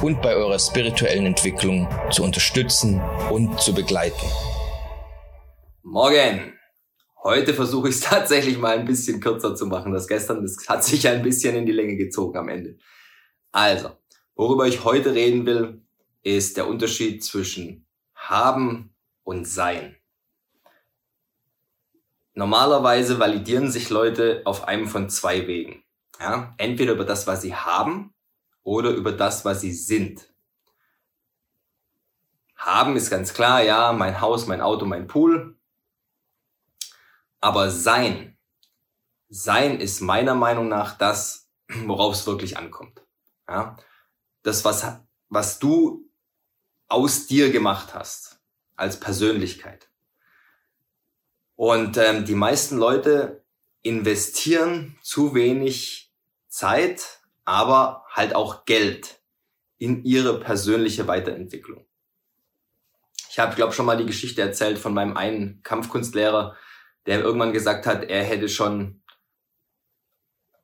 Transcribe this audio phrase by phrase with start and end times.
[0.00, 4.26] und bei eurer spirituellen Entwicklung zu unterstützen und zu begleiten.
[5.82, 6.54] Morgen!
[7.22, 9.92] Heute versuche ich es tatsächlich mal ein bisschen kürzer zu machen.
[9.92, 12.78] Das gestern, das hat sich ein bisschen in die Länge gezogen am Ende.
[13.52, 13.90] Also,
[14.34, 15.82] worüber ich heute reden will,
[16.22, 19.96] ist der Unterschied zwischen haben und sein.
[22.34, 25.84] Normalerweise validieren sich Leute auf einem von zwei Wegen.
[26.18, 26.54] Ja?
[26.56, 28.14] Entweder über das, was sie haben
[28.62, 30.28] oder über das, was sie sind.
[32.56, 35.58] Haben ist ganz klar, ja, mein Haus, mein Auto, mein Pool.
[37.40, 38.38] Aber sein,
[39.28, 43.04] sein ist meiner Meinung nach das, worauf es wirklich ankommt.
[43.48, 43.76] Ja?
[44.42, 44.86] Das, was,
[45.28, 46.08] was du
[46.88, 48.40] aus dir gemacht hast,
[48.76, 49.88] als Persönlichkeit.
[51.56, 53.44] Und ähm, die meisten Leute
[53.82, 56.12] investieren zu wenig
[56.48, 59.20] Zeit aber halt auch Geld
[59.78, 61.86] in ihre persönliche Weiterentwicklung.
[63.30, 66.56] Ich habe, glaube schon mal die Geschichte erzählt von meinem einen Kampfkunstlehrer,
[67.06, 69.02] der irgendwann gesagt hat, er hätte schon,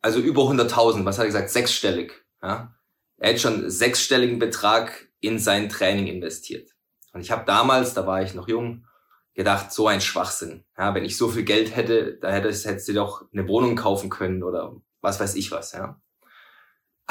[0.00, 2.24] also über 100.000, was hat er gesagt, sechsstellig.
[2.40, 2.74] Ja?
[3.18, 6.70] Er hätte schon sechsstelligen Betrag in sein Training investiert.
[7.12, 8.86] Und ich habe damals, da war ich noch jung,
[9.34, 10.64] gedacht, so ein Schwachsinn.
[10.76, 14.10] Ja, wenn ich so viel Geld hätte, da hätte, hättest du doch eine Wohnung kaufen
[14.10, 15.72] können oder was weiß ich was.
[15.72, 16.00] Ja.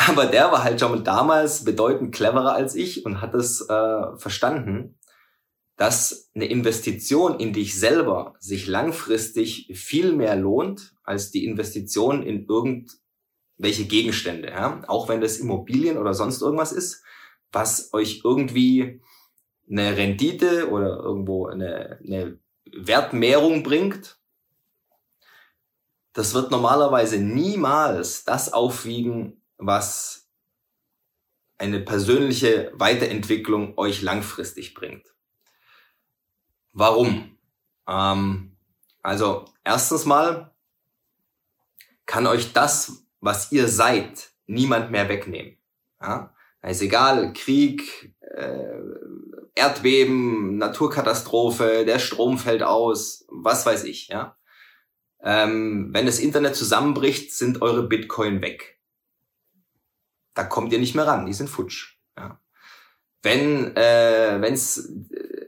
[0.07, 4.97] Aber der war halt schon damals bedeutend cleverer als ich und hat es äh, verstanden,
[5.77, 12.45] dass eine Investition in dich selber sich langfristig viel mehr lohnt als die Investition in
[12.47, 14.49] irgendwelche Gegenstände.
[14.49, 14.81] Ja?
[14.87, 17.03] Auch wenn das Immobilien oder sonst irgendwas ist,
[17.51, 19.01] was euch irgendwie
[19.69, 24.19] eine Rendite oder irgendwo eine, eine Wertmehrung bringt,
[26.13, 30.27] das wird normalerweise niemals das aufwiegen, was
[31.57, 35.05] eine persönliche Weiterentwicklung euch langfristig bringt.
[36.73, 37.37] Warum?
[37.87, 38.57] Ähm,
[39.03, 40.53] also erstens mal
[42.07, 45.57] kann euch das, was ihr seid, niemand mehr wegnehmen.
[46.01, 46.33] Ja?
[46.63, 48.79] ist egal, Krieg, äh,
[49.53, 54.07] Erdbeben, Naturkatastrophe, der Strom fällt aus, was weiß ich.
[54.07, 54.35] Ja?
[55.21, 58.80] Ähm, wenn das Internet zusammenbricht, sind eure Bitcoin weg
[60.33, 61.97] da kommt ihr nicht mehr ran, die sind futsch.
[62.17, 62.39] Ja.
[63.21, 64.91] Wenn äh, es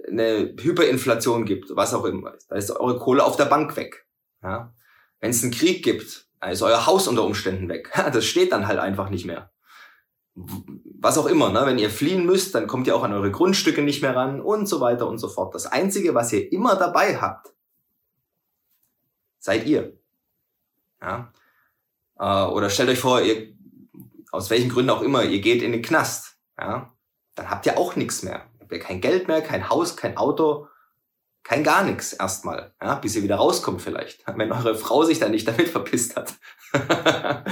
[0.09, 4.05] eine Hyperinflation gibt, was auch immer, da ist eure Kohle auf der Bank weg.
[4.41, 4.73] Ja.
[5.19, 7.91] Wenn es einen Krieg gibt, da ist euer Haus unter Umständen weg.
[8.13, 9.51] das steht dann halt einfach nicht mehr.
[10.35, 11.65] Was auch immer, ne?
[11.65, 14.67] wenn ihr fliehen müsst, dann kommt ihr auch an eure Grundstücke nicht mehr ran und
[14.67, 15.53] so weiter und so fort.
[15.53, 17.53] Das Einzige, was ihr immer dabei habt,
[19.39, 19.97] seid ihr.
[21.01, 21.31] Ja?
[22.17, 23.52] Äh, oder stellt euch vor, ihr
[24.33, 26.91] aus welchen Gründen auch immer, ihr geht in den Knast, ja,
[27.35, 28.49] dann habt ihr auch nichts mehr.
[28.59, 30.67] Habt ihr kein Geld mehr, kein Haus, kein Auto,
[31.44, 35.31] kein gar nichts erstmal, ja, bis ihr wieder rauskommt vielleicht, wenn eure Frau sich dann
[35.31, 36.33] nicht damit verpisst hat.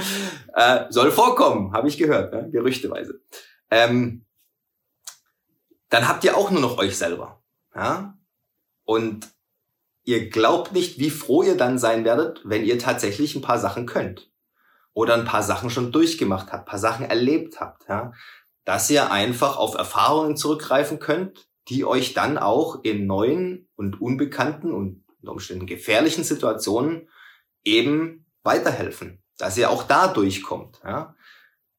[0.54, 3.22] äh, soll vorkommen, habe ich gehört, ja, gerüchteweise.
[3.70, 4.26] Ähm,
[5.88, 7.44] dann habt ihr auch nur noch euch selber,
[7.76, 8.18] ja,
[8.82, 9.28] und
[10.02, 13.86] ihr glaubt nicht, wie froh ihr dann sein werdet, wenn ihr tatsächlich ein paar Sachen
[13.86, 14.31] könnt
[14.94, 18.12] oder ein paar Sachen schon durchgemacht habt, paar Sachen erlebt habt, ja,
[18.64, 24.72] dass ihr einfach auf Erfahrungen zurückgreifen könnt, die euch dann auch in neuen und unbekannten
[24.72, 27.08] und unter Umständen gefährlichen Situationen
[27.64, 30.80] eben weiterhelfen, dass ihr auch da durchkommt.
[30.84, 31.14] Ja.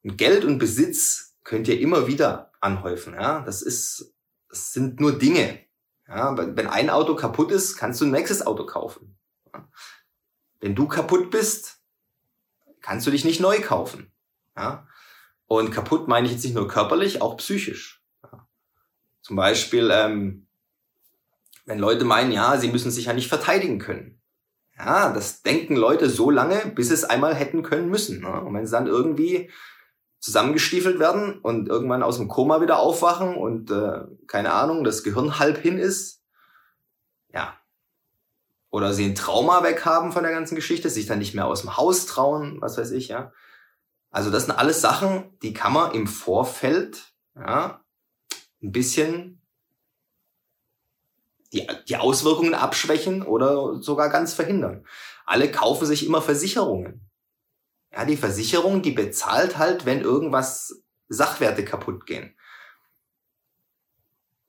[0.03, 3.13] Und Geld und Besitz könnt ihr immer wieder anhäufen.
[3.13, 3.41] Ja.
[3.41, 4.13] Das ist,
[4.49, 5.59] das sind nur Dinge.
[6.07, 6.35] Ja.
[6.37, 9.17] Wenn ein Auto kaputt ist, kannst du ein nächstes Auto kaufen.
[9.53, 9.69] Ja.
[10.61, 11.82] Wenn du kaputt bist,
[12.83, 14.11] kannst du dich nicht neu kaufen.
[14.55, 14.87] Ja?
[15.47, 18.03] Und kaputt meine ich jetzt nicht nur körperlich, auch psychisch.
[18.23, 18.47] Ja?
[19.21, 20.45] Zum Beispiel, ähm,
[21.65, 24.21] wenn Leute meinen, ja, sie müssen sich ja nicht verteidigen können.
[24.77, 28.21] Ja, das denken Leute so lange, bis es einmal hätten können müssen.
[28.21, 28.41] Ne?
[28.41, 29.49] Und wenn sie dann irgendwie
[30.19, 35.37] zusammengestiefelt werden und irgendwann aus dem Koma wieder aufwachen und äh, keine Ahnung, das Gehirn
[35.37, 36.23] halb hin ist,
[37.33, 37.57] ja,
[38.73, 41.77] oder sie ein Trauma weghaben von der ganzen Geschichte, sich dann nicht mehr aus dem
[41.77, 43.31] Haus trauen, was weiß ich, ja.
[44.09, 47.83] Also das sind alles Sachen, die kann man im Vorfeld, ja,
[48.63, 49.43] ein bisschen
[51.51, 54.87] die, die Auswirkungen abschwächen oder sogar ganz verhindern.
[55.27, 57.07] Alle kaufen sich immer Versicherungen.
[57.91, 62.35] Ja, die Versicherung, die bezahlt halt, wenn irgendwas Sachwerte kaputt gehen.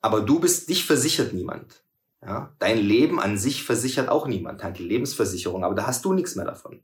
[0.00, 1.85] Aber du bist, dich versichert niemand.
[2.26, 6.15] Ja, dein Leben an sich versichert auch niemand, halt die Lebensversicherung, aber da hast du
[6.15, 6.82] nichts mehr davon.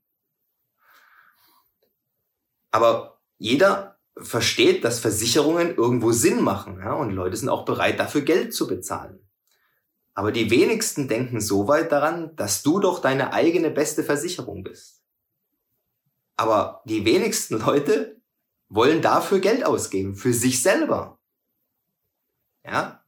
[2.70, 8.20] Aber jeder versteht, dass Versicherungen irgendwo Sinn machen, ja, und Leute sind auch bereit, dafür
[8.20, 9.26] Geld zu bezahlen.
[10.12, 15.02] Aber die wenigsten denken so weit daran, dass du doch deine eigene beste Versicherung bist.
[16.36, 18.20] Aber die wenigsten Leute
[18.68, 21.18] wollen dafür Geld ausgeben, für sich selber.
[22.64, 22.99] Ja?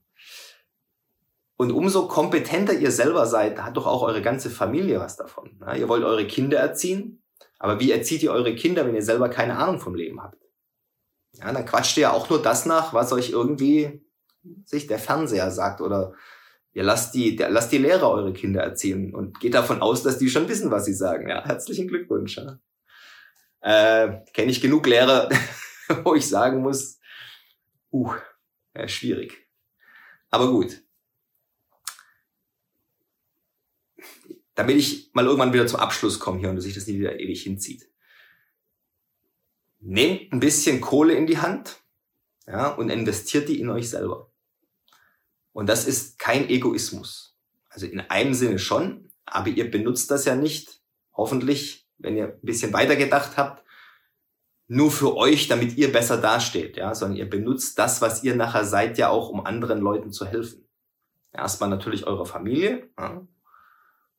[1.63, 5.61] Und umso kompetenter ihr selber seid, hat doch auch eure ganze Familie was davon.
[5.61, 5.77] Ja?
[5.77, 7.23] Ihr wollt eure Kinder erziehen,
[7.61, 10.43] aber wie erzieht ihr eure Kinder, wenn ihr selber keine Ahnung vom Leben habt?
[11.35, 14.05] Ja, dann quatscht ihr ja auch nur das nach, was euch irgendwie
[14.65, 16.15] sich der Fernseher sagt oder
[16.75, 20.19] Ihr lasst die, der, lasst die Lehrer eure Kinder erziehen und geht davon aus, dass
[20.19, 21.29] die schon wissen, was sie sagen.
[21.29, 22.39] Ja, herzlichen Glückwunsch.
[22.39, 22.59] Ja.
[23.61, 25.29] Äh, Kenne ich genug Lehrer,
[26.03, 26.99] wo ich sagen muss,
[27.93, 28.11] uh,
[28.75, 29.47] ja, schwierig.
[30.31, 30.83] Aber gut.
[34.55, 37.43] Damit ich mal irgendwann wieder zum Abschluss komme hier und sich das nie wieder ewig
[37.43, 37.89] hinzieht.
[39.81, 41.83] Nehmt ein bisschen Kohle in die Hand
[42.47, 44.31] ja, und investiert die in euch selber.
[45.53, 47.37] Und das ist kein Egoismus.
[47.69, 50.81] Also in einem Sinne schon, aber ihr benutzt das ja nicht,
[51.15, 53.65] hoffentlich, wenn ihr ein bisschen weitergedacht habt,
[54.69, 58.65] nur für euch, damit ihr besser dasteht, ja, sondern ihr benutzt das, was ihr nachher
[58.65, 60.67] seid, ja auch, um anderen Leuten zu helfen.
[61.33, 63.27] Erstmal natürlich eure Familie, ja,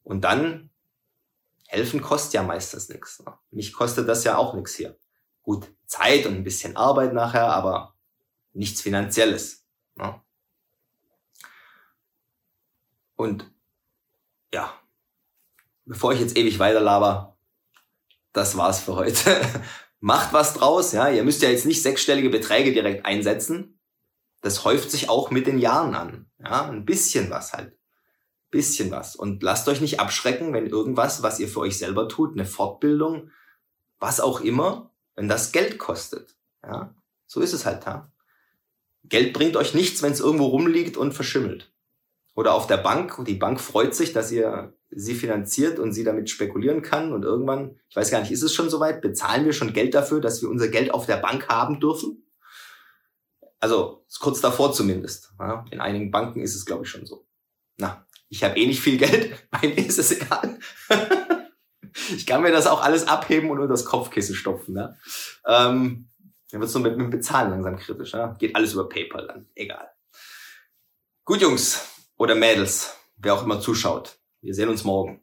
[0.04, 0.70] und dann
[1.68, 3.20] helfen kostet ja meistens nichts.
[3.20, 3.34] Ne?
[3.52, 4.98] Mich kostet das ja auch nichts hier.
[5.42, 7.96] Gut, Zeit und ein bisschen Arbeit nachher, aber
[8.54, 9.66] nichts Finanzielles.
[9.96, 10.22] Ne?
[13.16, 13.52] Und
[14.54, 14.74] ja,
[15.86, 17.38] bevor ich jetzt ewig weiterlaber,
[18.34, 19.42] das war's für heute.
[20.00, 21.10] Macht was draus, ja.
[21.10, 23.80] Ihr müsst ja jetzt nicht sechsstellige Beträge direkt einsetzen.
[24.42, 26.30] Das häuft sich auch mit den Jahren an.
[26.40, 27.78] Ja, ein bisschen was halt.
[28.54, 29.16] Bisschen was.
[29.16, 33.32] Und lasst euch nicht abschrecken, wenn irgendwas, was ihr für euch selber tut, eine Fortbildung,
[34.00, 36.36] was auch immer, wenn das Geld kostet.
[36.64, 36.96] Ja,
[37.26, 38.12] so ist es halt, ja.
[39.06, 41.74] Geld bringt euch nichts, wenn es irgendwo rumliegt und verschimmelt
[42.36, 46.30] oder auf der Bank die Bank freut sich, dass ihr sie finanziert und sie damit
[46.30, 49.74] spekulieren kann und irgendwann, ich weiß gar nicht, ist es schon soweit, bezahlen wir schon
[49.74, 52.26] Geld dafür, dass wir unser Geld auf der Bank haben dürfen?
[53.60, 55.34] Also kurz davor zumindest.
[55.40, 57.26] Ja, in einigen Banken ist es, glaube ich, schon so.
[57.78, 60.58] Na, ich habe eh nicht viel Geld, mir ist es egal.
[62.16, 64.74] ich kann mir das auch alles abheben und nur das Kopfkissen stopfen.
[64.74, 64.98] Ne?
[65.46, 66.10] Ähm,
[66.50, 68.14] dann wird es nur mit, dem Bezahlen langsam kritisch.
[68.14, 68.34] Ja?
[68.40, 69.88] Geht alles über PayPal dann, egal.
[71.26, 71.88] Gut, Jungs,
[72.18, 74.18] oder Mädels, wer auch immer zuschaut.
[74.42, 75.22] Wir sehen uns morgen.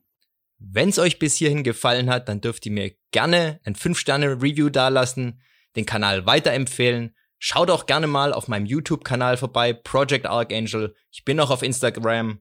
[0.58, 5.42] Wenn es euch bis hierhin gefallen hat, dann dürft ihr mir gerne ein 5-Sterne-Review dalassen,
[5.74, 7.16] den Kanal weiterempfehlen.
[7.40, 10.94] Schaut auch gerne mal auf meinem YouTube-Kanal vorbei, Project Archangel.
[11.10, 12.40] Ich bin auch auf Instagram,